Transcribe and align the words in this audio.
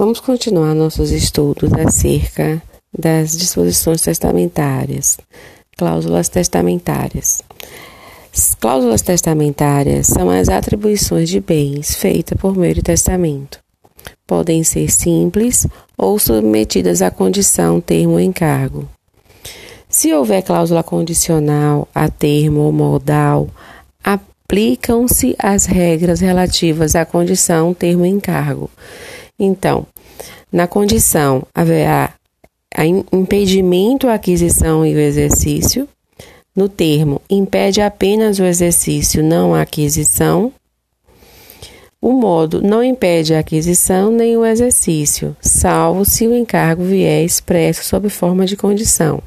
Vamos 0.00 0.18
continuar 0.18 0.74
nossos 0.74 1.10
estudos 1.10 1.70
acerca 1.74 2.62
das 2.98 3.36
disposições 3.36 4.00
testamentárias, 4.00 5.18
cláusulas 5.76 6.30
testamentárias. 6.30 7.42
As 8.34 8.54
cláusulas 8.54 9.02
testamentárias 9.02 10.06
são 10.06 10.30
as 10.30 10.48
atribuições 10.48 11.28
de 11.28 11.38
bens 11.38 11.94
feitas 11.96 12.38
por 12.40 12.56
meio 12.56 12.76
de 12.76 12.82
testamento. 12.82 13.60
Podem 14.26 14.64
ser 14.64 14.90
simples 14.90 15.66
ou 15.98 16.18
submetidas 16.18 17.02
à 17.02 17.10
condição, 17.10 17.78
termo 17.78 18.14
ou 18.14 18.20
encargo. 18.20 18.88
Se 19.86 20.14
houver 20.14 20.42
cláusula 20.42 20.82
condicional, 20.82 21.86
a 21.94 22.08
termo 22.08 22.60
ou 22.60 22.72
modal, 22.72 23.50
aplicam-se 24.02 25.36
as 25.38 25.66
regras 25.66 26.20
relativas 26.20 26.96
à 26.96 27.04
condição, 27.04 27.74
termo 27.74 28.06
e 28.06 28.08
encargo. 28.08 28.70
Então, 29.40 29.86
na 30.52 30.66
condição 30.66 31.42
haverá 31.54 32.12
impedimento 33.10 34.06
à 34.06 34.14
aquisição 34.14 34.84
e 34.84 34.94
o 34.94 34.98
exercício. 34.98 35.88
No 36.54 36.68
termo, 36.68 37.22
impede 37.30 37.80
apenas 37.80 38.38
o 38.38 38.44
exercício, 38.44 39.22
não 39.22 39.54
a 39.54 39.62
aquisição. 39.62 40.52
O 42.02 42.12
modo 42.12 42.60
não 42.62 42.84
impede 42.84 43.34
a 43.34 43.38
aquisição 43.38 44.10
nem 44.10 44.36
o 44.36 44.44
exercício, 44.44 45.36
salvo 45.40 46.04
se 46.04 46.26
o 46.26 46.34
encargo 46.34 46.82
vier 46.82 47.24
expresso 47.24 47.84
sob 47.84 48.08
forma 48.08 48.46
de 48.46 48.56
condição. 48.56 49.22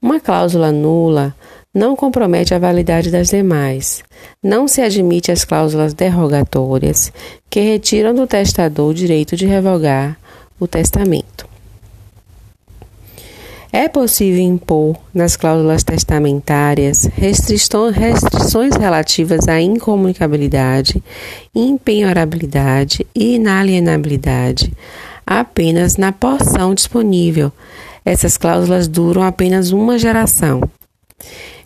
Uma 0.00 0.20
cláusula 0.20 0.72
nula 0.72 1.34
não 1.76 1.94
compromete 1.94 2.54
a 2.54 2.58
validade 2.58 3.10
das 3.10 3.28
demais. 3.28 4.02
Não 4.42 4.66
se 4.66 4.80
admite 4.80 5.30
as 5.30 5.44
cláusulas 5.44 5.92
derrogatórias, 5.92 7.12
que 7.50 7.60
retiram 7.60 8.14
do 8.14 8.26
testador 8.26 8.88
o 8.88 8.94
direito 8.94 9.36
de 9.36 9.44
revogar 9.44 10.16
o 10.58 10.66
testamento. 10.66 11.46
É 13.70 13.88
possível 13.88 14.40
impor 14.40 14.96
nas 15.12 15.36
cláusulas 15.36 15.84
testamentárias 15.84 17.10
restrições 17.14 18.74
relativas 18.74 19.46
à 19.46 19.60
incomunicabilidade, 19.60 21.02
impenhorabilidade 21.54 23.06
e 23.14 23.34
inalienabilidade 23.34 24.72
apenas 25.26 25.98
na 25.98 26.10
porção 26.10 26.74
disponível. 26.74 27.52
Essas 28.02 28.38
cláusulas 28.38 28.88
duram 28.88 29.22
apenas 29.22 29.72
uma 29.72 29.98
geração. 29.98 30.62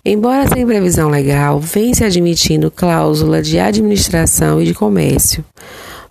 Embora 0.04 0.48
sem 0.48 0.66
previsão 0.66 1.10
legal, 1.10 1.60
vem 1.60 1.92
se 1.92 2.04
admitindo 2.04 2.70
cláusula 2.70 3.42
de 3.42 3.58
administração 3.58 4.60
e 4.60 4.64
de 4.64 4.72
comércio. 4.72 5.44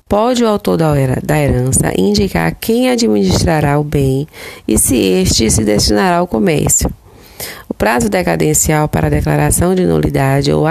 Pode 0.08 0.44
o 0.44 0.48
autor 0.48 0.78
da 0.78 1.40
herança 1.40 1.92
indicar 1.98 2.56
quem 2.60 2.90
administrará 2.90 3.80
o 3.80 3.84
bem 3.84 4.28
e 4.68 4.78
se 4.78 4.96
este 4.96 5.50
se 5.50 5.64
destinará 5.64 6.18
ao 6.18 6.28
comércio. 6.28 6.92
O 7.70 7.74
prazo 7.74 8.10
decadencial 8.10 8.88
para 8.88 9.08
a 9.08 9.10
declaração 9.10 9.74
de 9.74 9.86
nulidade 9.86 10.52
ou 10.52 10.66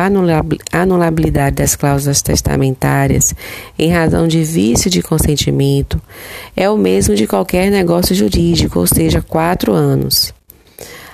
anulabilidade 0.73 1.57
das 1.57 1.75
cláusulas 1.75 2.21
testamentárias 2.21 3.35
em 3.79 3.91
razão 3.91 4.29
de 4.29 4.43
vício 4.43 4.91
de 4.91 5.03
consentimento 5.03 6.01
é 6.57 6.69
o 6.69 6.77
mesmo 6.77 7.15
de 7.15 7.27
qualquer 7.27 7.71
negócio 7.71 8.15
jurídico, 8.15 8.79
ou 8.79 8.87
seja, 8.87 9.23
quatro 9.23 9.73
anos. 9.73 10.35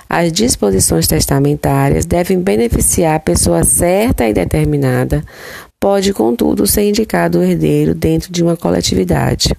As 0.09 0.31
disposições 0.31 1.07
testamentárias 1.07 2.05
devem 2.05 2.39
beneficiar 2.39 3.15
a 3.15 3.19
pessoa 3.19 3.63
certa 3.63 4.27
e 4.27 4.33
determinada, 4.33 5.23
pode, 5.79 6.13
contudo, 6.13 6.67
ser 6.67 6.87
indicado 6.87 7.39
o 7.39 7.43
herdeiro 7.43 7.93
dentro 7.93 8.31
de 8.31 8.43
uma 8.43 8.55
coletividade. 8.55 9.49